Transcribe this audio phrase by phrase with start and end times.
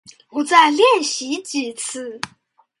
[0.31, 2.19] 我再练习几次